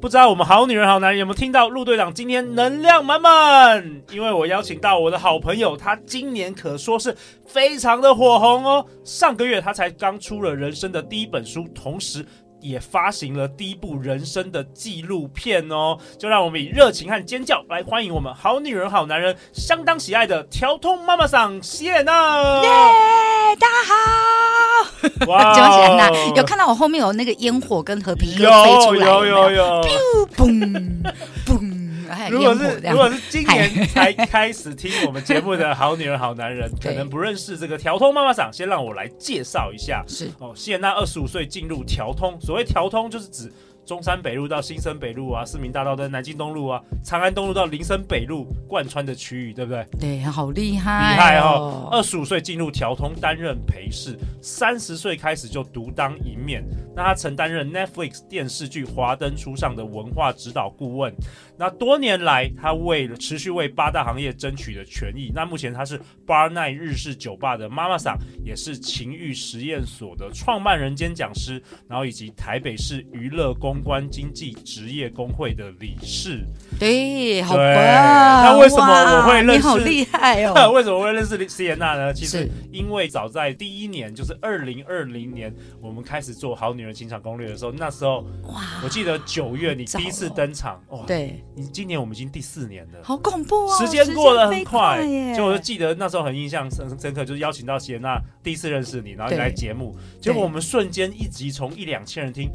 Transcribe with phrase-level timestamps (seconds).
[0.00, 4.00] 不知道我们好女人好男人有没有听到陆队长今天能量满满？
[4.10, 7.14] 因为我邀请到我的好朋友，他今年可说是
[7.46, 8.86] 非常的火红哦。
[9.04, 12.24] 上个月他才刚出了人生的第一本书，同时
[12.62, 15.98] 也发行了第一部人生的纪录片哦。
[16.18, 22.62] 就让我们以热情和尖叫来欢迎我们好女人好男人相当喜爱的调通妈妈桑席耶娜。
[22.62, 22.70] 耶，
[23.50, 25.26] 大家好。
[25.26, 25.54] 哇！
[25.54, 31.02] 讲起来那有看到我后面有那个烟火跟和平鸽飞出来有，有有有有，嘣
[31.44, 31.80] 嘣！
[32.30, 40.04] 如果是如果是今年才开始听我们节目的好女人好男人，可能不认识这个调通妈妈桑，先让我来介绍一下。
[40.06, 43.52] 是哦，谢娜二十五岁进入调通，所谓调通就是指。
[43.90, 49.84] 中山北路到新生北路啊，市民大道的南京东路啊，长安东路到林森北路贯穿的区域，对不对？
[49.98, 51.88] 对，好厉害，厉害哦！
[51.90, 56.64] 二十五岁进入调通担任陪侍，三十岁开始就独当一面。
[56.94, 61.12] 那他曾担任 Netflix 电视剧《华灯初上》的文化指导顾问。
[61.58, 65.32] 那多年来，他为了持续为八大行业争取的权益。
[65.34, 76.44] 那目前他是 Bar Night 日式酒吧的妈妈桑，也是情欲实验所的创办人兼讲师，然后以及台北市娱乐公关经济职业工会的理事，
[76.78, 77.64] 对，好棒！
[77.64, 79.52] 那为什么我会认识？
[79.56, 80.70] 你好厉害哦！
[80.72, 82.12] 为什么我会认识席耶娜呢？
[82.12, 93.78] 其实因为早在第一年，就是二零二零年，我们开始做好女人情场攻略的时候，那时候哇，我记得九月你第一次登场，哇，对，你今年我们已经第四年了，好恐怖啊！
[93.78, 95.02] 时间过得很快，
[95.36, 102.50] 就我就记得那时候很印象深深刻，就是邀请到席耶娜第一次认识你，然后你来节目，结果我们瞬间一集从一两千人听。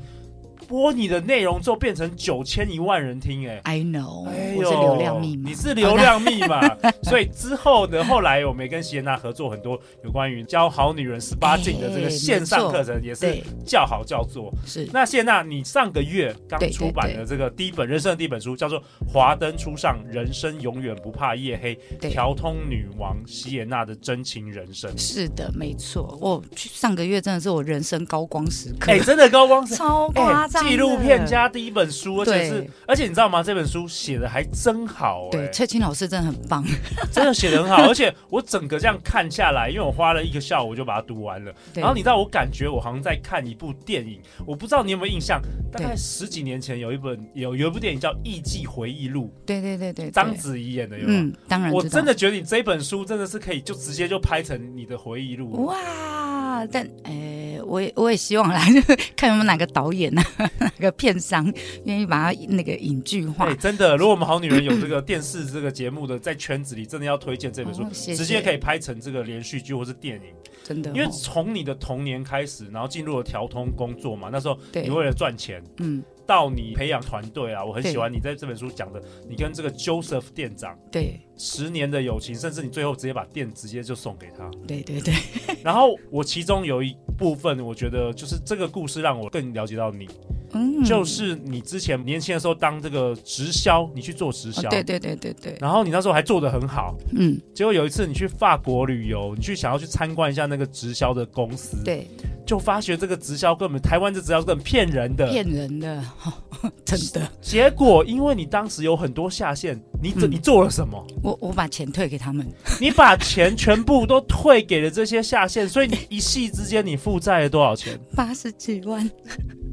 [0.68, 6.62] 播你的内容之后变成九千一万人听，哎，I know，哎，我是流量密码，你是流量密码，
[7.03, 14.53] 所以之后呢，后来我们也跟席耶娜合作很多有关于教好女人十八禁的这个线上课程，也是叫好叫座。
[14.66, 21.76] 是，那席耶娜，你上个月刚出版的这个第一本人生的第一本书，叫做《华灯初上，人生永远不怕夜黑》，
[22.09, 24.90] 调通女王席耶娜的真情人生。
[24.97, 30.54] 是的，没错，我上个月真的是我人生高光时刻，哎，真的高光时刻， 超夸张。
[30.61, 33.43] 纪录片加第一本书，而且是，而且你知道吗？
[33.43, 36.63] 这本书写的还真好，欸，对，翠青老师真的很棒，
[37.11, 37.83] 真的写的很好。
[37.88, 41.53] 而且我整个这样看下来，因为我花了一个下午就把它读完了。
[41.73, 44.19] 然后你知道，我感觉我好像在看一部电影。
[44.45, 51.13] 我不知道你有没有印象，大概十几年前有一本有有一部电影叫《艺伎回忆录》，对对对对，章子怡演的，有吗？
[51.13, 55.66] 嗯，当然，我真的觉得你这本书真的是可以就直接就拍成你的回忆录。
[55.66, 57.11] 哇，但哎。
[57.11, 57.35] 欸
[57.66, 58.61] 我也我也希望来
[59.17, 61.51] 看有没有哪个导演呢、啊， 哪个片商
[61.85, 63.45] 愿意把它那个影剧化。
[63.45, 70.34] 对，真的，如果我们好女人有这个电视这个节目的，在圈子里真的要推荐这本书，哦、谢谢直接可以拍成这个连续剧或是电影。
[70.63, 76.03] 真的、哦，因为从你的童年开始，然后进入了调通工作嘛，那时候你为了赚钱，嗯。
[76.28, 84.50] 到你培养团队啊，我很喜欢你在这本书讲的，你跟这个 Joseph 店长对十年的友情，甚至你最后直接把店直接就送给他。
[84.67, 85.13] 对对对。
[85.63, 90.09] 然后我其中有一部分，我觉得就是这个故事让我更了解到你，
[90.55, 95.57] 嗯，就是你之前年轻的时候当这个直销，你去做直销，对对对对对。
[95.59, 97.39] 然后你那时候还做得很好，嗯。
[97.53, 102.07] 结果有一次你去法国旅游，你去想要去参观一下那个直销的公司，对。
[102.45, 106.03] 就发觉这个直销根本台湾这直销根本骗人的，骗人的，
[106.85, 107.27] 真的。
[107.41, 111.03] 结果因为你当时有很多下线，你你做了什么？
[111.23, 112.47] 我我把钱退给他们，
[112.79, 117.99] 你把钱全部都退给了这些下线，所以你一夕之间你负债了多少钱？
[118.16, 119.09] 八十几万。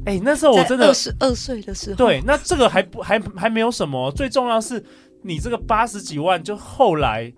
[0.05, 1.95] 哎、欸，那时候我真的二十二岁的时候。
[1.95, 4.83] 对，那这个还不还还没有什么，最重要是
[5.21, 7.31] 你这个八十几万，就后来。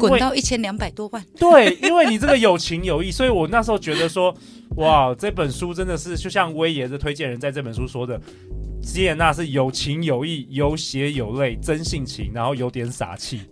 [0.00, 4.34] 滚到一千两百多万，对，因为你这个有情有义，所以我那时候觉得说，
[4.76, 8.18] 哇，这本书真的是就像威爷的推荐人在这本书说的。
[8.82, 13.42] 席耶娜是有情有义、有血有泪、真性情，然后有点傻气。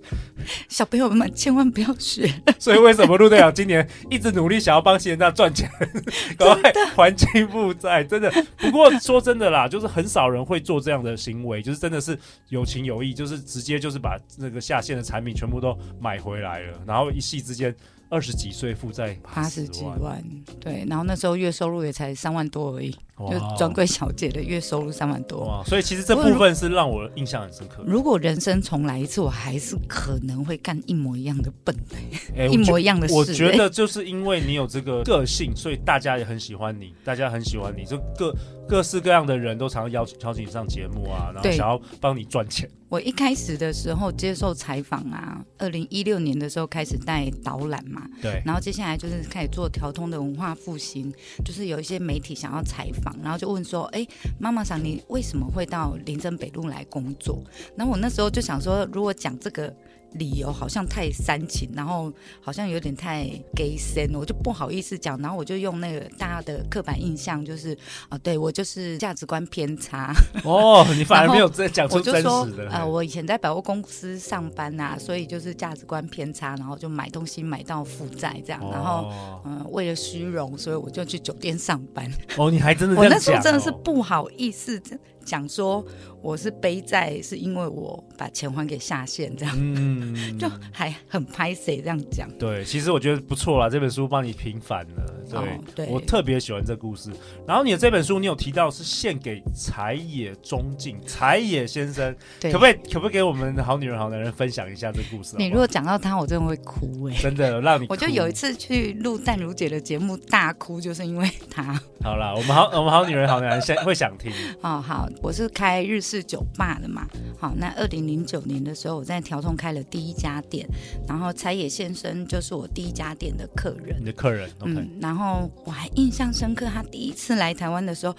[0.69, 2.31] 小朋友们千万不要学。
[2.59, 5.71] 所以为什么陆队长今年一直努力想要帮席耶娜赚钱，
[6.37, 8.03] 赶快还清负债？
[8.05, 8.31] 真的。
[8.59, 12.19] 不过说真的啦，就是很少人会做这样的行为，就是真的是
[12.49, 17.75] 有情有义，就是直接就是把那个下线的产品全部都买回来了，然后一夕之间
[18.09, 20.23] 二十几岁负债八十几万，
[20.59, 22.95] 对，然后那时候月收入也才三万多而已，
[23.29, 25.65] 就专柜小姐的月收入三万多，哇！
[25.65, 27.83] 所以其实这部分是让我印象很深刻。
[27.87, 33.15] 如果人生重来一次，我还是可能会干一模一样的笨的， 一模一样的事。
[33.15, 38.35] 我觉得就是因为你有这个个性，所以大家也很喜欢你，大家很喜欢你，就各
[38.69, 42.71] 各式各样的人都常常邀请邀请你上节目啊，然后想要帮你赚钱。
[42.89, 51.13] 我一开始的时候接受采访啊，二零一六年的时候开始带导览嘛，对，然后接下来就是开始做调通的文化复兴，
[51.45, 54.07] 就是有一些媒体想要采访，然后就问说，哎，
[54.39, 57.43] 妈妈想，你为什么会到林森北路来工作？
[57.77, 59.75] 然后我那时候就想说，如果讲这个。
[60.15, 63.25] 理由好像太煽情，然后好像有点太
[63.55, 67.77] gay 森，我就不好意思讲，然后我就用那个大家的刻板印象，就是
[68.09, 70.13] 啊，对我就是价值观偏差。
[70.45, 72.23] 哦，你反而没有在讲出真实
[72.57, 72.69] 的。
[72.71, 79.13] 呃，我以前在百货公司上班呐、啊，所以就是价值观偏差，然后就买东西买到负债这样，然后
[79.45, 82.11] 嗯、呃，为了虚荣，所以我就去酒店上班。
[82.37, 82.97] 哦，你还真的？
[83.01, 84.81] 我那时候真的是不好意思
[85.25, 85.85] 讲说
[86.23, 92.29] 我是背债，是因为我把钱还给下线，这样，嗯， 就还很拍谁这样讲。
[92.39, 95.15] 对，其实我觉得不错啦，这本书帮你平反了。
[95.31, 95.45] 对，哦、
[95.77, 97.11] 对我特别喜欢这故事。
[97.47, 105.39] 然后你的这本书，你有提到是献给柴野忠敬，柴野先生，可不可以可不可以给我们的好女人好男人分享一下这故事好好？
[105.39, 107.93] 你如果讲到他，我真的会哭哎、欸，真的让你哭。
[107.93, 111.81] 我就有一次去录淡如姐的节目，大哭就是因为他。
[112.03, 114.33] 好啦，我们好，我们好女人好男人先会想听。
[114.63, 117.07] 哦，好，我是开日式酒吧的嘛。
[117.39, 120.69] 好，那二零零九年的时候，我在条通开了第一家店，
[121.07, 123.97] 然后柴野先生就是我第一家店的客人。
[124.01, 124.51] 你的客人。
[124.61, 128.15] 嗯，然后我还印象深刻，他第一次来台湾的时候，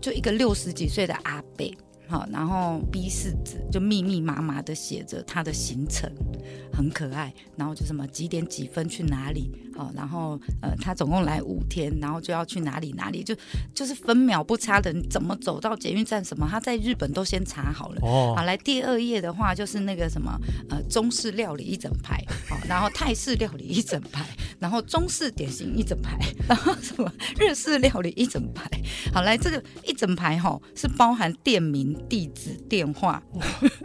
[0.00, 1.66] 就一个六十几岁的阿伯。
[2.12, 6.12] 好，然后 B 四纸就密密麻麻的写着他的行程，
[6.70, 7.32] 很可爱。
[7.56, 13.34] 然后就什么几点几分去哪里，好，然后呃，他总共来五天，然后就要去哪里哪里，就
[13.72, 18.00] 就是分秒不差的，你怎么走到捷运站什么，他在日本都先查好了。
[18.02, 20.38] 哦，好，来第二页的话就是那个什么
[20.68, 24.26] 呃中式料理一整排，好，然后泰式料理一整排，
[24.58, 28.68] 然后中式点心一整排，然后什么日式料理一整排。
[29.14, 31.96] 好，来这个一整排哈是包含店名。
[32.08, 33.22] 地址、电话，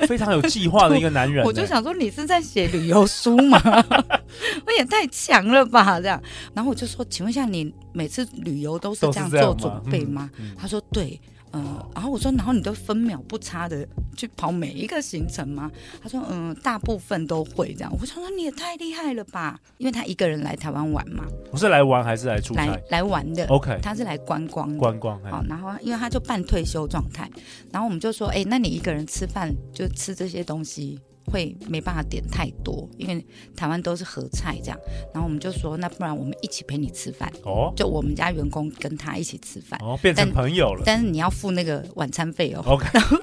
[0.07, 1.43] 非常有计划的一个男人。
[1.47, 3.59] 我就想说，你是在写旅游书吗？
[4.65, 6.21] 我也太强了吧，这样。
[6.53, 10.29] 然后我就说，请问一下，你每次旅游都是这样做准备吗？
[10.37, 11.19] 嗯嗯、他说对。
[11.51, 15.71] 嗯、呃，然后我说，然后你都分秒不差的去跑每一个行程吗？
[16.01, 17.91] 他说，嗯，大部分都会这样。
[17.99, 19.59] 我想说，你也太厉害了吧？
[19.77, 21.23] 因为他一个人来台湾玩嘛。
[21.51, 22.65] 不是来玩还是来出差？
[22.65, 23.45] 来来玩的。
[23.47, 24.77] OK，他是来观光的。
[24.77, 25.19] 观光。
[25.23, 27.29] 好，然后因为他就半退休状态，
[27.71, 30.99] 然后我们就说，哎，那你一个人吃饭就吃这些东西。
[31.31, 33.25] 会没办法点太多，因为
[33.55, 34.79] 台湾都是合菜这样。
[35.13, 40.83] 然后我们就说，那不然我们一起陪你吃饭哦，就我们家员工跟他一起吃饭哦，变成朋友了。
[40.85, 42.63] 但，但是你要付那个晚餐费哦。
[42.65, 42.87] OK。
[42.93, 43.17] 然后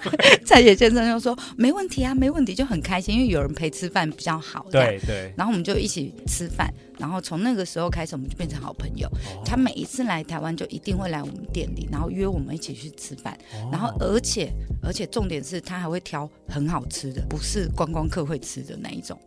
[0.44, 4.66] 蔡野先生就说没问题啊，没问题，就很开心，因为有人陪吃饭比较好。
[4.70, 5.32] 对对。
[5.36, 6.72] 然后我们就一起吃饭。
[6.98, 9.08] 然后从那个时候开始，我们就变成好朋友。
[9.08, 13.36] 哦、他每一次来台湾，就一定会来我们店里，然后约我们一起去吃饭。
[13.52, 14.52] 哦、然后而且
[14.82, 19.18] 而且重点是他还会挑很好吃的，不是观光客会吃的那一种。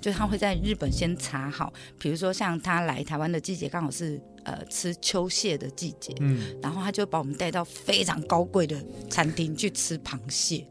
[0.00, 8.76] 就他会在日本先查好，比如说像他来台湾的季节刚好是呃吃秋蟹的季节，嗯，然后他就把我们带到非常高贵的
[9.08, 10.66] 餐厅去吃螃蟹。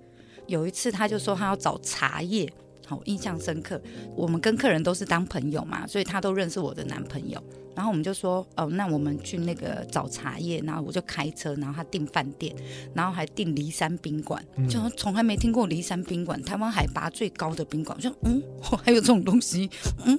[0.47, 2.47] 有一次他就说他要找茶叶。
[2.85, 3.81] 好，印象深刻。
[4.15, 7.41] 我们跟客人都是当朋友嘛，所以他都认识我的男朋友。
[7.75, 12.55] 然后我们就说，哦，那我们去那个找茶叶，然后我就开车，然后他订饭店，
[12.93, 17.97] 然后还订骊山宾馆，嗯、就从来没听过骊山宾馆，台湾海拔最高的宾馆。
[17.97, 18.41] 我说，嗯，
[18.81, 19.69] 还有这种东西，
[20.05, 20.17] 嗯，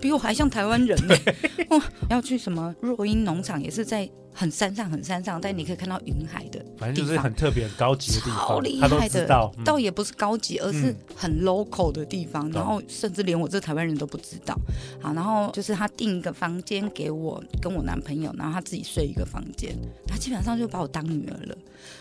[0.00, 1.14] 比我还像台湾人呢。
[1.68, 4.10] 哇，要去什么若英农场，也是在。
[4.38, 8.38] 很山上，很山上，但你可以看到云海的，反正就是很特别、很高级的地方。
[8.38, 12.48] 超厉害的，嗯、倒也不是高级，而是很 local 的地方。
[12.50, 14.54] 嗯、然后甚至连我这台湾人都不知道。
[15.00, 19.74] 好，然后就是他订一个房间给我跟我男朋友，然后他自己睡一个房间。
[20.06, 21.56] 他基本上就把我当女儿了。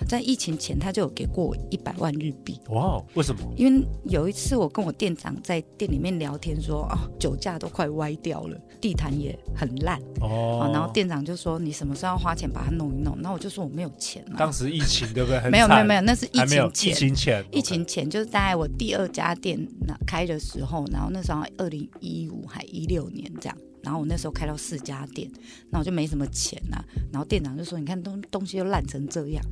[0.07, 2.59] 在疫情前，他就有给过我一百万日币。
[2.69, 3.41] 哇，为什么？
[3.55, 10.69] 因为有一次我跟我店长在店里面聊天，说哦，酒架都快歪掉了，地毯也很烂哦。
[10.73, 14.35] 然后店长就说：“你什么时候要？”花钱把它弄一弄，那我就说我没有钱了。
[14.35, 15.49] 当时疫情对不对？
[15.49, 16.91] 没有没有没有，那是疫情前。
[16.91, 25.29] 疫情前，疫情前就是大概我第二家店那开的时候，然后那时候二零一五还一六年这样，然后我那时候开到四家店，
[25.69, 26.83] 那我就没什么钱了。
[27.11, 29.43] 然后店长就说：“你看东东西都烂成这样。”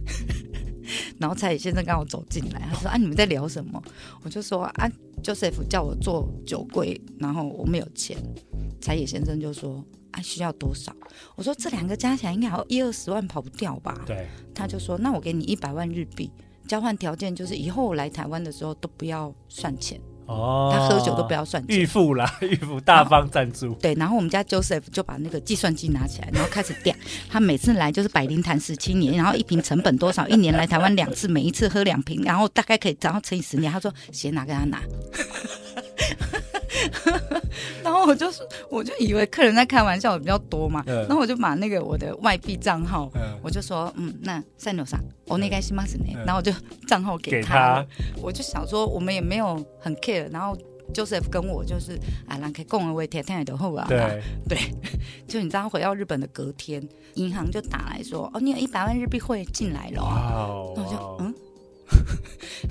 [1.20, 3.82] 然后蔡野先生刚好走进来，他说：“啊，你们在聊什么？”
[4.24, 4.90] 我就说：“啊
[5.24, 8.18] ，Joseph 叫我做酒柜，然后我没有钱。”
[8.82, 10.96] 柴野先生就说：“啊，需要多少？”
[11.36, 16.30] 我说：“这两个加起来应该还有一二十万跑不掉吧？”对，他就说：“那我给你一百万日币，
[16.68, 23.74] 交换条件就是以后我来台湾的时候都不要算钱。”哦，他喝酒都不要算钱，预付啦， 预付大方赞助。
[23.76, 26.96] 对，然后我们家 Joseph 就把那个计算机拿起来，然后开始掉。
[27.30, 30.28] 他每次来就是百灵坛十七年，然后一瓶成本多少？
[30.28, 33.72] 一年来台湾两次，每一次喝两瓶，然后大概可以，然后乘以十年。
[33.72, 34.80] 他说先拿给他拿。
[37.84, 38.28] 然后我就
[38.70, 40.84] 我就以为客人在开玩笑，比较多嘛。
[40.86, 43.12] 然后我就把那个我的外币账号，
[43.42, 45.86] 我就说，嗯，那三六三，我那个是吗？
[45.86, 46.06] 是呢。
[46.26, 46.52] 然后我就
[46.88, 47.86] 账号给他。
[48.22, 50.32] 我就想说，我们也没有很 care。
[50.32, 50.58] 然后
[50.94, 51.94] Joseph 跟我就是
[52.28, 53.86] 啊，让可以共而为天天的后啊。
[53.88, 54.58] 对 对，
[55.28, 60.04] 就你知道，回到日本的隔天，银行就打来说，哦，你有一百万日币汇进来了。
[60.04, 60.74] 哇。
[60.76, 61.34] 那我就嗯。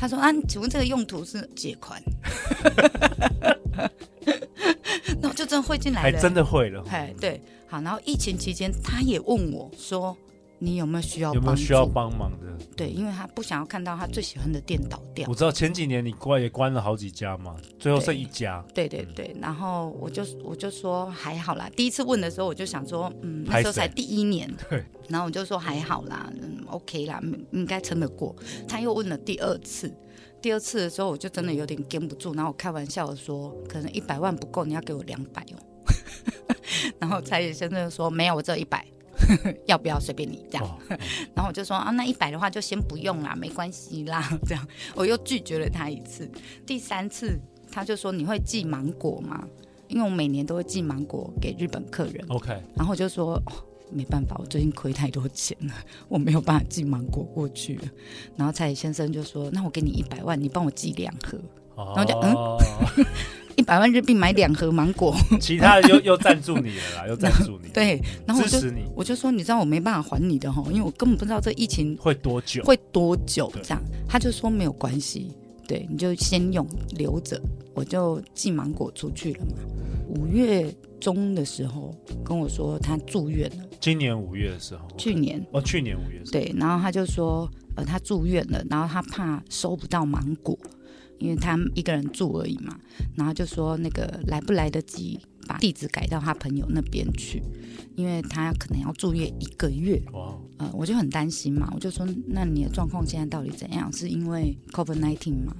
[0.03, 2.03] 他说啊，请问这个用途是借款？
[5.23, 6.85] 那我就真的汇进来了，还真的会了。
[6.91, 7.81] 哎，对，好。
[7.83, 10.17] 然后疫情期间，他也问我说
[10.63, 11.35] ：“你有没有需要？
[11.35, 15.27] 有没有需要帮忙的？”对，因为他不想要看到他最喜欢的店倒掉。
[15.29, 18.65] 我知道前几年你关也关了好几家嘛，最后剩一家。
[18.73, 21.69] 对对对，对，然后我就我就说还好啦。
[21.77, 24.49] 第一次问的时候，我就想说，嗯，那时候才第一年。
[24.71, 24.85] 对。
[25.09, 28.35] 然后我就说还好啦，嗯，OK 啦，应该撑得过。
[28.69, 29.93] 他又问了第二次。
[30.41, 35.59] 第二次的时候，我就真的有点跟不住，然后我开玩笑的说，可能一百万不够，你要给我两百哦。
[36.99, 38.85] 然后柴野先生就说，没有，我只有一百，
[39.67, 40.79] 要不要随便你这样。
[41.35, 46.31] 然后我就说啊，那一百的话就先不用啦， 没关系啦，这样我又拒绝了他一次。
[46.67, 47.39] 第三次
[47.71, 49.47] 他就说，你会寄芒果吗？
[49.89, 52.25] 因为我每年都会寄芒果给日本客人。
[52.29, 53.41] OK，然后我就说。
[53.95, 55.75] 没办法，我最近亏太多钱了，
[56.09, 57.83] 我没有办法寄芒果过去了。
[58.37, 61.39] 然后蔡先生就说：“那我给你一百万，你帮我寄两盒。
[61.75, 63.07] 哦”然后就嗯，
[63.57, 67.69] 一百万日币买两盒芒果，其他的又又赞助你了啦， 又赞助你。
[67.71, 68.59] 对，然后我就
[68.97, 73.83] 我就说，你知道我没办法还你的哈，因为我根本不知道这疫情会多久，会多久这样。
[74.09, 75.33] 他就说没有关系，
[75.67, 76.67] 对，你就先用
[76.97, 77.41] 留着，
[77.75, 79.53] 我就寄芒果出去了嘛。
[80.09, 81.95] 五月中的时候
[82.25, 83.65] 跟我说他住院了。
[83.81, 90.57] 今年五月的时候，去年哦，去年五月对，然后他就说，呃，他住院了，然后他怕收不到芒果，
[91.23, 92.77] 因为他一个人住而已嘛，
[93.15, 97.41] 然后就说那个来不来得及把地址改到他朋友那边去，
[97.95, 100.03] 因为他可能要住院一个月。
[100.13, 103.93] 哇，呃，我就很担心嘛，我就说，那你的状况现在到底怎样？
[103.93, 105.55] 是因为 COVID-19 吗？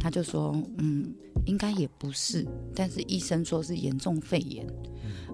[0.00, 1.14] 他就说，嗯，
[1.46, 4.66] 应该也不是，但是医生说是严重肺炎。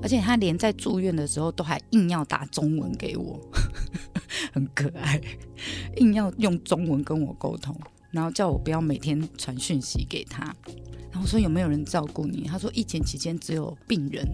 [0.03, 3.39] 而且他连在住院的时候都还硬要打中文给我，
[4.53, 5.21] 很可爱，
[5.97, 7.79] 硬要用中文跟我沟通，
[8.11, 10.45] 然后叫我不要每天传讯息给他。
[11.11, 12.43] 然后我说有没有人照顾你？
[12.43, 14.26] 他说疫情期间只有病人，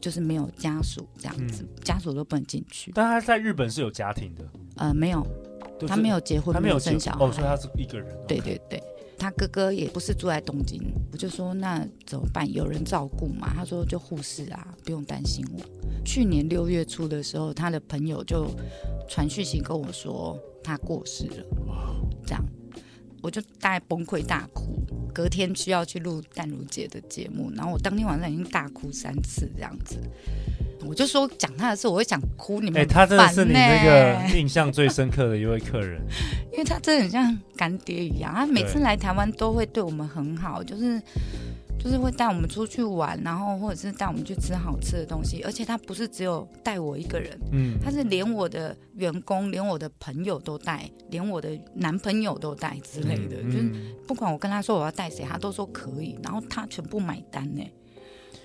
[0.00, 2.92] 就是没有家属这样子，嗯、家属都不能进去。
[2.94, 4.44] 但他在日本是有家庭的，
[4.76, 5.26] 呃，没有，
[5.86, 8.06] 他没有结婚，他没有生小孩，哦，所以他是一个人。
[8.28, 8.82] 对对对。
[9.16, 10.82] 他哥哥也不是住在东京，
[11.12, 12.52] 我就说那怎么办？
[12.52, 13.54] 有人照顾嘛？
[13.54, 15.60] 他说就护士啊，不用担心我。
[16.04, 18.50] 去年六月初的时候，他的朋友就
[19.08, 21.46] 传讯息跟我说他过世了，
[22.26, 22.44] 这样
[23.24, 24.84] 我就大概崩溃大哭。
[25.14, 29.96] 隔天需要去录淡如姐的节目，然后我当天晚上已经大哭三次这样子。
[30.84, 32.60] 我就说讲他的时候，我会想哭。
[32.60, 36.02] 你们哎、欸，他真的是你那个印象最深刻的一位客人，
[36.52, 38.34] 因为他真的很像干爹一样。
[38.34, 41.00] 他每次来台湾都会对我们很好，就是
[41.78, 45.42] 就是会带我们出去玩，然后或者是带我们去吃好吃的东西。
[45.42, 53.36] 而且他不是只有带我一个人，嗯，他是连我的员工、连我的朋友都带，连我的男朋友都带之类的。
[53.42, 57.62] 嗯嗯、就是不管我跟他说我要带谁，他都说可以，然后他全部买单呢。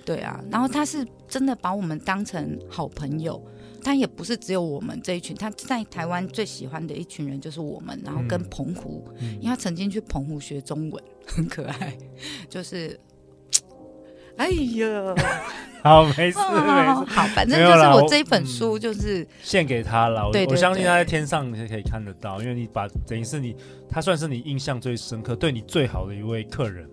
[0.05, 3.39] 对啊，然后他是真的把我们当成好朋友，
[3.83, 11.95] 他也不是只有我们这一群，他在台湾最喜欢的一群人就是我们，然后跟澎湖，嗯、因为他曾经去澎湖学中文，很可爱，
[12.49, 12.99] 就是，
[14.39, 15.15] 哎呀，
[15.83, 23.53] 好没事、哦、没事，好，反正就是我这一本书就是、嗯、献给他了，我，相信他在天上也可以看得到，因为你把等于是你，
[23.89, 26.87] 他算是你印象最深刻、对你最好的一位客人。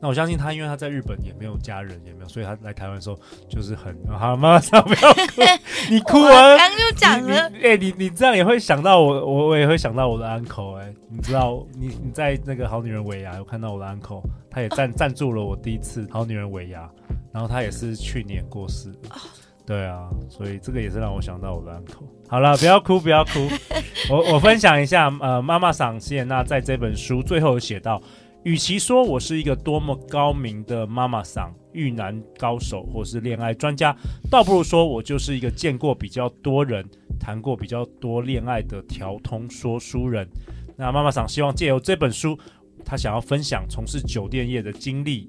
[0.00, 4.36] 那我相信他，因为他在日本也没有家人，也没有，所以他来台湾的时候就是很好。
[4.36, 5.42] 妈妈，不要哭，
[5.90, 6.56] 你 哭啊！
[6.56, 16.88] 刚就讲了，哎，你你这样也会想到我，我我也会想到我的 uncle 哎，你知道，你你在那个好女人尾牙有看到我的 uncle，他也赞赞助了我第一次好女人尾牙，
[17.32, 18.92] 然后他也是去年过世，
[19.66, 22.06] 对啊，所以这个也是让我想到我的 uncle。
[22.28, 23.48] 好了，不要哭，不要哭，
[24.10, 28.00] 我我分享一下，呃，妈妈桑谢那在这本书最后写到。
[28.48, 33.94] 与其说我是一个多么高明的妈妈桑、遇男高手或是恋爱专家，
[34.30, 36.82] 倒不如说我就是一个见过比较多人、
[37.20, 40.26] 谈过比较多恋爱的调通说书人。
[40.78, 42.38] 那妈妈桑希望借由这本书，
[42.86, 45.28] 她想要分享从事酒店业的经历、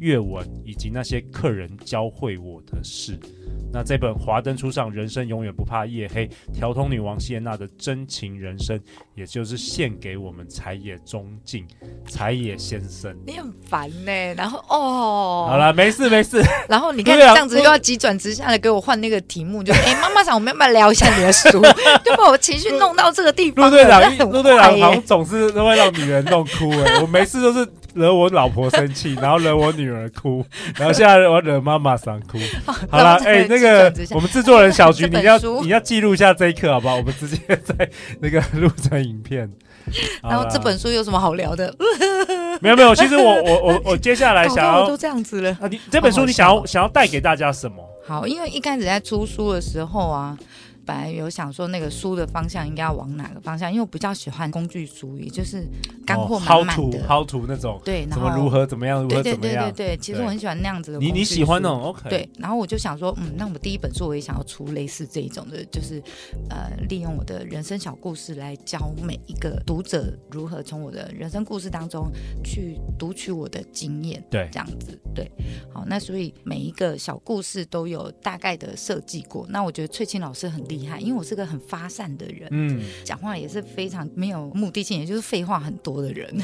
[0.00, 3.18] 阅文以及那些客人教会我的事。
[3.70, 8.80] 那这本《华灯初上，人生永远不怕夜黑》，调通女王谢娜的真情人生，
[9.14, 11.66] 也就是献给我们柴野中敬、
[12.06, 13.14] 柴野先生。
[13.26, 16.42] 你很烦呢、欸，然后哦，好了，没事没事。
[16.66, 21.60] 然后你看这样子又要急转直下的给我换那个题目，就 哎，妈妈想，我们要不要聊一下你的书？
[22.02, 23.66] 就把我情绪弄到这个地方。
[23.66, 30.44] 陆队长，陆队长好像总是都会让女人弄哭哎、欸，我每次都是惹我老婆生气，然后惹我女儿哭，
[30.76, 32.38] 然后现在我惹妈妈想哭。
[32.90, 36.96] 好了，哎、欸，那个我们制作人小菊，你要你要记录一下这一刻好不好？
[36.96, 37.88] 我们直接在
[38.20, 39.50] 那个录成影片。
[40.22, 41.74] 然后这本书有什么好聊的？
[42.60, 45.50] 没有没有，其实我我我我接下来想要都这样子了。
[45.60, 47.82] 啊，你这本书你想要想要带给大家什么？
[48.06, 50.36] 好，因为一开始在出书的时候啊。
[50.88, 55.68] 本来有想说那个书的方向应该要往哪个方向，因为我比较喜欢工具书，也就是
[56.06, 60.98] 干货满满的，how to 那种，对，然后如何怎么样，如何怎么样，对对对对，其实我很喜欢那样子的。
[60.98, 62.08] 你你喜欢那种？OK。
[62.08, 66.02] 对，然后我就想说，嗯，那我第一本书我也想要出类似这一种的，就是
[66.48, 72.10] 呃，利用我的人生小故事来教每一个读者如何从我的人生故事当中
[72.42, 75.30] 去读取我的经验，对，这样子，对。
[75.70, 79.46] 好，那所以每一个小故事都有大概的设计过。
[79.50, 86.36] 那我觉得翠青老师很厉害，因为我是个很发散的人，嗯，讲话也是非常没有目的性，也就是废话很多的人，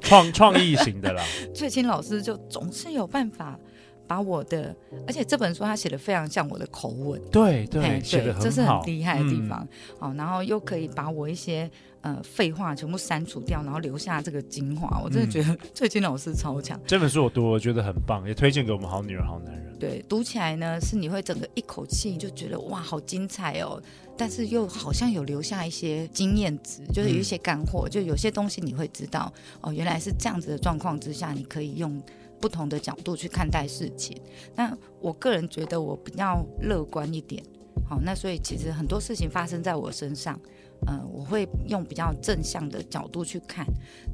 [0.00, 1.24] 创创意型的啦。
[1.54, 3.58] 翠青老师就总是有办法
[4.06, 9.66] 把我的，而且这本书他写的非常像我的口吻，对对，写的很好，这是很厉害的地方。
[9.98, 11.70] 好，然后又可以把我一些。
[12.06, 15.00] 呃，废话全部删除掉，然后留下这个精华。
[15.02, 16.80] 我真的觉得 最近老师超强。
[16.86, 19.76] 这本书我读，我觉得很棒，也推荐给我们好女人、好男人。
[19.76, 23.82] 对，读起来呢，是你会整个一口气就觉得哇，好精彩哦。
[24.16, 32.00] 但是又好像有留下一些经验值，就是有一些干货，嗯、就有些东西你会知道哦，原来是这样子的状况之下，你可以用
[32.40, 34.16] 不同的角度去看待事情。
[34.54, 37.42] 那我个人觉得我比较乐观一点。
[37.88, 40.38] 好，那所以其实很多事情发生在我身上。
[40.86, 43.66] 嗯、呃，我会用比较正向的角度去看，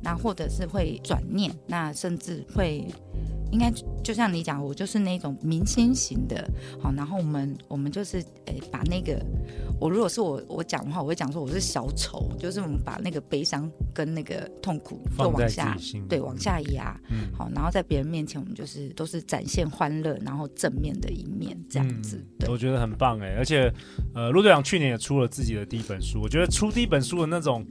[0.02, 2.86] 那或者是会转念，那甚至会。
[3.52, 3.70] 应该
[4.02, 9.22] 就像你讲，我就是那种明星型的，好，然后我们我们就是诶、欸，把那个
[9.78, 15.76] 我如果是我我讲的话，我会讲说我是小丑，就是我们把那个悲伤跟那个痛苦就往下
[16.08, 23.72] 对往下压，嗯，好，然后在别人面前我们就是都是展现欢乐，然后正面的一面这样子，对，我觉得很棒哎，而且
[24.14, 27.64] 呃，陆队长去年也出了自己的第一本书，我觉得出第一本书的那种。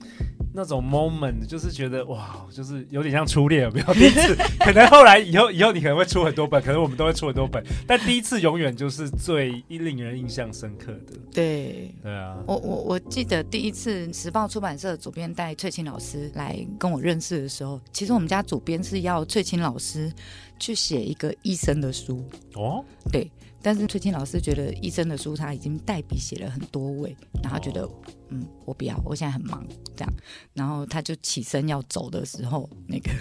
[0.53, 3.93] 那种 moment 就是觉得哇，就是有点像初恋，有没有？
[3.93, 11.17] 第一次可能后来以后以后你可能会出很多本，可能我们都会出很多本， 但第一次永远就是最令人印象深刻的。
[11.31, 20.11] 对对啊，我我我记得第一次时报出版社主编带翠青老师来跟我认识的时候，其实我们家主编是要翠青老师
[20.59, 22.23] 去写一个医生的书
[22.55, 23.29] 哦，对。
[23.61, 27.91] 但是崔青老师觉得医生的书他已经代笔写了很多位，然后觉得、哦、
[28.29, 30.13] 嗯，我不要，我现在很忙这样，
[30.53, 33.11] 然后他就起身要走的时候，那个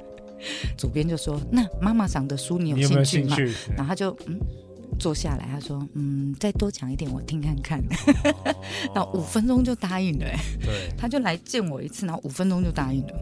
[0.78, 3.36] 主编就说：“那妈妈赏的书你有兴趣吗？”
[3.76, 4.40] 然后他就嗯。
[4.98, 7.80] 坐下来，他说：“嗯，再多讲一点，我听看看。
[7.80, 8.54] 哦”
[8.94, 13.14] 然后五分钟就答应了，哎，对， 他就来见我一次，然后五分钟就答应了，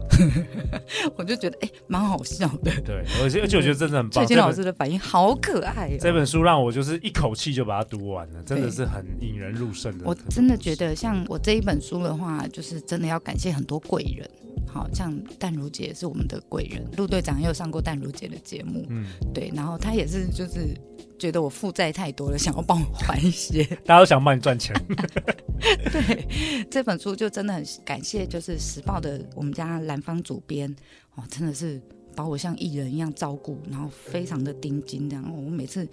[1.17, 2.71] 我就觉得哎，蛮好笑的。
[2.81, 4.11] 对，而且而且我觉得真的很棒。
[4.11, 5.97] 翠青老师的反应好可爱哦。
[5.99, 10.05] 这本书让我就是一口气就把它读完了，真的是很引人入胜的。
[10.05, 14.29] 我真的觉得，像我这一本书的话，就是真的要感谢很多贵人。
[14.67, 20.75] 好像淡如姐是我们的贵人，陆队长也有上过淡如姐的节目，嗯，对，然后他也是就是
[21.17, 24.75] 觉得我负债太多了，想要帮我还一些， 大家都想帮你赚钱。
[25.91, 30.69] 对，这本书就真的很感谢，就是时报的我们家蓝方主编
[31.15, 31.81] 哦，真的是
[32.15, 35.87] 把我像艺人一样照顾，然后非常的盯紧，然后我每次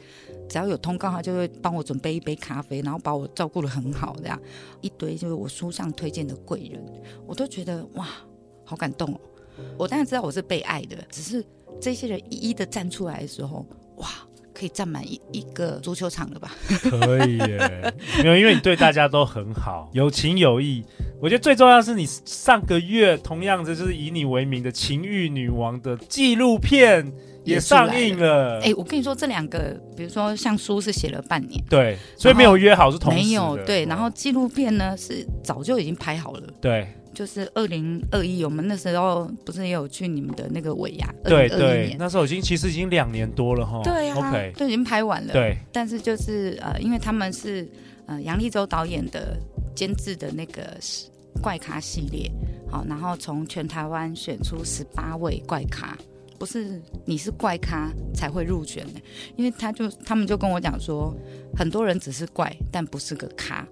[0.49, 4.41] 只要有通告，他就会帮我准备一杯咖啡，然后把我照顾的很好，这样
[4.81, 6.85] 一堆就是我书上推荐的贵人，
[7.27, 8.09] 我都觉得哇。
[8.65, 9.21] 好感动哦！
[9.77, 11.45] 我当然知道我是被爱的，只是
[11.81, 14.09] 这些人一一的站出来的时候，哇，
[14.55, 16.51] 可以占满一一个足球场了吧？
[16.89, 20.85] 可以耶，没有，因为你对大家都很好， 有情有义。
[21.21, 27.13] 我觉得最重要的是，你上个月同样的就是以你为名的《情欲女王》的纪录片
[27.45, 28.61] 也上映了。
[28.61, 36.89] 哎，我跟你说，这两个，比如说像书是写了半年，对，所以没有约好是同时没有对，然后纪录片呢是早就已经拍好了，对。
[37.15, 41.15] 就是二零二一，我们那时候不是也有去你们的那个尾牙？
[41.25, 43.81] 对对，那时候已经其实已经两年多了哈。
[43.85, 45.33] 对啊，OK，都已经拍完了。
[45.33, 47.69] 对，但是就是呃，因为他们是
[48.07, 49.37] 呃杨力州导演的
[49.75, 50.77] 监制的那个
[51.43, 52.31] 怪咖系列，
[52.71, 55.97] 好，然后从全台湾选出十八位怪咖。
[56.39, 59.01] 不是你是怪咖才会入选的，
[59.37, 61.15] 因为他就他们就跟我讲说，
[61.57, 63.65] 很多人只是怪，但不是个咖，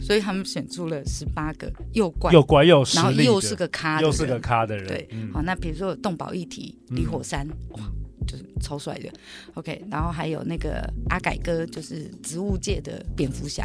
[0.00, 4.86] 所以他们选出了十八个又怪又怪又然后又是个咖，又是个咖的人。
[4.86, 7.80] 对，嗯、好，那比如说有动保议题李火山，嗯、哇，
[8.26, 9.10] 就是超帅的。
[9.54, 13.64] OK，然后还有那个阿改哥，就是植物界的蝙蝠侠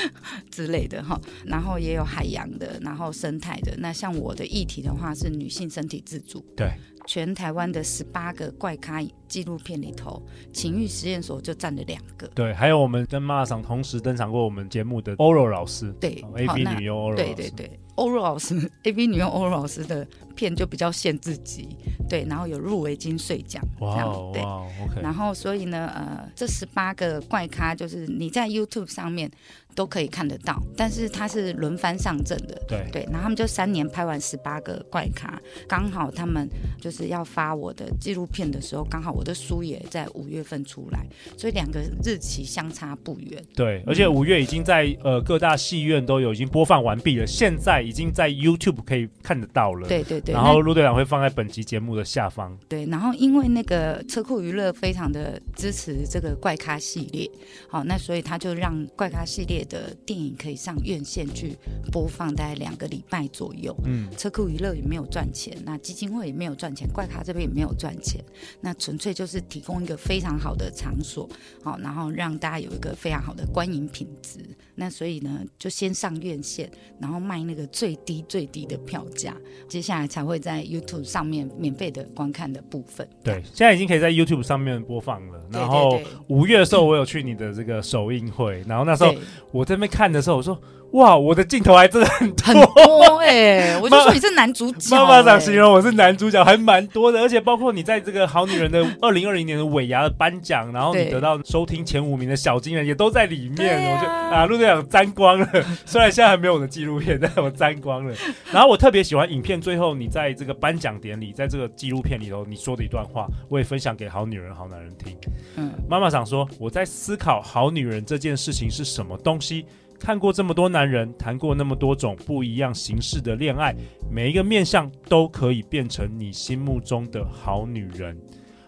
[0.50, 3.74] 之类的哈，然后也有海洋的，然后生态的。
[3.78, 6.72] 那像我的议题的话是女性身体自主，对。
[7.04, 12.28] 全台湾的十八个怪咖纪录片里头，情欲实验所就占了两个。
[12.28, 21.76] 对，还有我们跟妈妈桑同时登场过我们节目的欧若老师，对，A B 女优欧若，对对对，欧若老师， A B 女优欧若老师的片就比较限制级，
[22.08, 25.02] 对，然后有入围金穗奖，哇哇，OK。
[25.02, 29.28] 然后所以呢，呃，这十八个怪咖就是你在 YouTube 上面。
[29.74, 36.48] 都可以看得到，但是它是轮番上阵的，对对，然后他们就三年拍完十八个怪咖，刚好他们
[36.80, 41.06] 就是要发我的纪录片的时候，刚好我的书也在五月份出来，
[41.38, 43.42] 所以两个日期相差不远。
[43.54, 49.88] 对，而且五月已经在呃各大戏院都有已经播放完毕了，现在已经在 YouTube 可以看得到了。
[49.88, 52.56] 对对对，然后陆队长会放在本集节目的下方。
[52.68, 57.30] 对，然后因为那个车库娱乐非常的支持这个怪咖系列，
[57.68, 59.61] 好，那所以他就让怪咖系列。
[59.64, 61.56] 的电影可以上院线去
[61.90, 63.74] 播放，大概两个礼拜左右。
[63.84, 68.22] 嗯，车库娱乐也没有赚钱，那基金会也没有赚钱，怪咖这边也没有赚钱，
[68.60, 71.28] 那纯粹就是提供一个非常好的场所，
[71.62, 74.38] 好，然后让大家有一个非常好的观影品质。
[74.82, 76.68] 那所以呢，就先上院线，
[76.98, 79.36] 然后卖那个最低最低的票价，
[79.68, 83.08] 接下来才会在 YouTube 上面免费的观看的部分。
[83.22, 85.40] 对，现在已经可以在 YouTube 上面播放了。
[85.52, 89.14] 然后五月的时候，我有去你的这个首映会，然后那时候
[89.52, 90.60] 我在那边看的时候，我说。
[90.92, 93.76] 哇，我的镜头还真的很多，很多哎、欸！
[93.80, 95.02] 我就说你是男主角、欸。
[95.02, 103.90] 妈妈想形容我是男主角，还蛮多的，而且包括你在这个好女人的二零二零年的尾牙的颁奖，然后你得到收听前五名的小金人也都在里面。
[103.90, 105.48] 啊、我就啊，陆队长沾光了，
[105.86, 108.14] 虽然现在还没有我的纪录片，但我沾光了。
[108.52, 115.16] 然后我特别喜欢影片最后你在这个颁奖典礼，在这个纪录片里头你说的一段话，我也分享给好女人好男人听。
[115.56, 119.64] 嗯，妈妈想说我在思考好女人这件事情是什么东西。
[120.02, 123.72] 看过这么多男人，谈过那么多种不一样形式的恋爱，
[124.10, 128.20] 每一个面相都可以变成你心目中的好女人。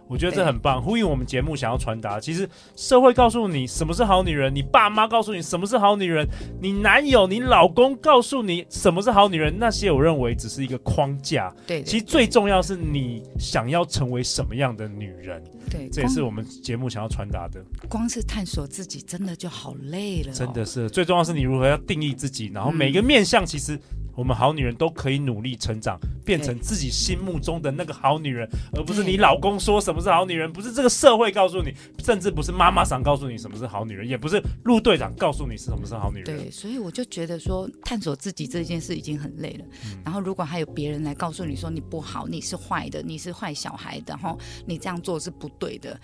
[0.07, 2.21] 我觉得这很棒，呼应我们节目想要传达。
[2.21, 6.27] 其实社会告诉你什么是好女人，你爸妈告诉你什么是好女人，
[6.61, 11.55] 你男友、你老公告诉你什么是好女人，那些我认为只是一个框架。
[11.67, 15.43] 对，其实最重要是你想要成为什么样的女人。
[15.71, 17.65] 对，这也是我们节目想要传达的。
[17.89, 20.35] 光是探索自己，真的就好累了哦。
[20.35, 23.79] 真的是，最重要是你如何要定义自己，然后每个面向其实。
[24.17, 36.25] 我们好女人都可以努力成长，变成自己心目中的那个好女人，而不是你老公说什么是好女人，不是这个社会告诉你，甚至不是妈妈桑告诉你什么是好女人，也不是陆队长告诉你是什么是好女人。
[36.25, 39.65] 对，所以我就觉得说，探索自己这件事已经很累了。
[39.87, 45.99] 嗯、然后，如果还有别人来告诉你说你不好，你是坏的，你是坏小孩的，然后你这样做是不对的，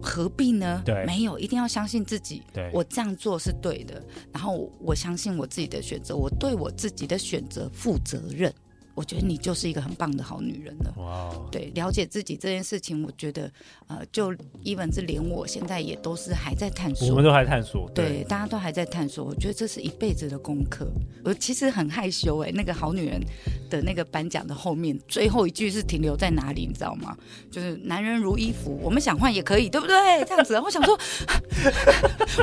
[0.00, 0.82] 何必呢？
[0.84, 2.42] 对，没有，一定要相信自己。
[2.52, 4.02] 对，我这样做是对的，
[4.32, 7.70] 然后我相信我自己的选择，我对我自己的选择。
[7.72, 8.52] 负责任。
[8.94, 10.94] 我觉得你就是一个很棒的好女人了。
[10.98, 11.48] 哇，Wow.
[11.50, 13.50] 对，了解自己这件事情，我觉得，
[13.88, 14.32] 呃，就
[14.64, 17.08] even 是连我现在也都是还在探索。
[17.08, 17.90] 我们都还在探索。
[17.94, 19.24] 对，对，大家都还在探索。
[19.24, 20.86] 我觉得这是一辈子的功课。
[21.24, 23.20] 我其实很害羞哎、欸，那个好女人
[23.68, 27.16] 的那个颁奖的后面最后一句是停留在哪里，你知道吗？
[27.50, 30.24] 就是男人如衣服，我们想换也可以，对不对？
[30.24, 30.96] 这样子，我想说，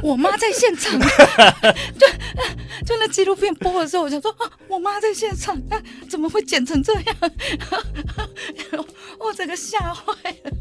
[0.03, 0.99] 我妈在现场，
[1.97, 2.07] 就
[2.85, 6.40] 就那纪录片播的时候，我想说啊，我妈在现场，啊，怎么会？
[6.43, 7.15] 剪成这样，
[9.19, 10.51] 我整个吓坏了。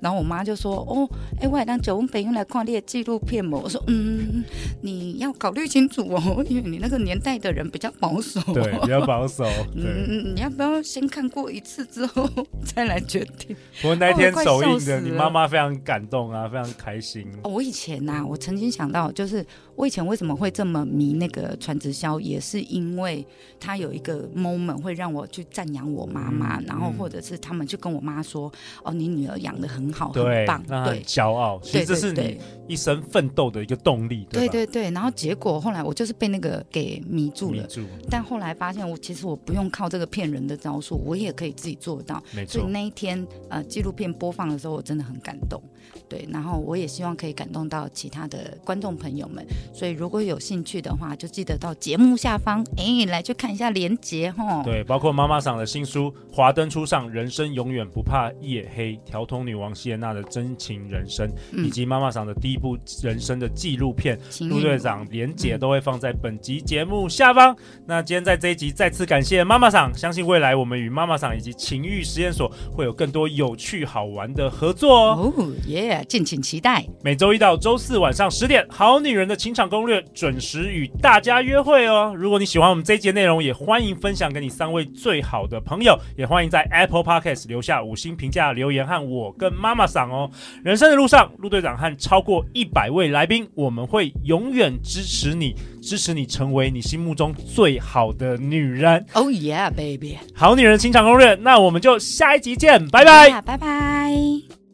[0.00, 4.44] 然后我妈就说：“哦，哎、欸，我当九温北用来看你的纪录片嘛。”我说：“嗯，
[4.82, 9.46] 你要考虑清楚哦，因为你那个年代的人比较保守，对，比较保守。
[9.74, 12.28] 嗯，你要不要先看过一次之后
[12.64, 17.26] 再来决定？”我那天首映的，你妈妈非常感动啊，非常开心。
[17.44, 19.44] 哦，我以前呐、啊，我曾经想到，就是
[19.76, 23.24] 我以前为什么会这么迷那个传直销，也是因为
[23.60, 28.50] 他有一个 moment 会让我去赞扬我妈妈，嗯、然后或者是他们就跟我妈说
[28.82, 34.90] ：“哦，你女儿养的很好，很棒，对，骄傲。”其实这是你一生奋斗的一个动力，对对对。
[34.90, 42.22] 然后结果后来我就是被那个给迷住了，住但后来发现我其实我不用靠这个骗人的招数，我也可以自己做到。
[42.34, 42.60] 没错。
[42.60, 45.62] 所以那一天呃纪录片播放的时候，我真的很感动。
[46.08, 54.62] 对，然后我也希望可以感动到其他的观众朋友们，所以如果有兴趣的话，就记得到节目下方哎来去看一下连结哈。
[54.62, 64.16] 对，包括妈妈桑的新书《华灯初上，人生永远不怕夜黑》，调通女王谢娜的真情人生，嗯、以及妈妈桑的第一部人生的纪录片
[64.48, 67.52] 《陆队长》，连结都会放在本集节目下方。
[67.54, 75.32] 嗯、那今天在这一集再次感谢妈妈桑，相信未来我们与妈妈桑以及情欲实验所会有更多有趣好玩的合作哦。
[75.36, 75.75] 哦耶！
[76.08, 76.84] 敬请期待。
[77.02, 82.14] 每周一到周四晚上十点，《好女人的情场攻略》准时与大家约会哦。
[82.16, 90.30] 如果你喜欢我们这一节内容，也欢迎分享给你三位最好的朋友，也欢迎在 Apple Podcast 留下五星评价留言，和我跟妈妈赏哦。
[90.64, 99.04] 人生的路上，陆队长和超过一百位来宾，我们会永远支持你，支持你成为你心目中最好的女人。
[99.12, 100.18] Oh yeah, baby！
[100.34, 104.65] 好女人情场攻略，那我们就下一集见，拜拜，拜拜。